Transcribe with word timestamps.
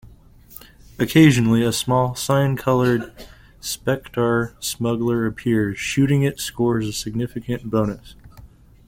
Occasionally, 0.97 1.61
a 1.61 1.71
small 1.71 2.15
cyan-colored 2.15 3.13
"Spectar 3.59 4.55
Smuggler" 4.59 5.27
appears; 5.27 5.77
shooting 5.77 6.23
it 6.23 6.39
scores 6.39 6.87
a 6.87 6.91
significant 6.91 7.69
bonus. 7.69 8.15